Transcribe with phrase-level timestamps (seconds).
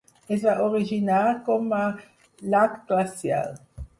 [0.35, 1.19] Es va originar
[1.49, 1.83] com a
[2.53, 3.55] llac glacial.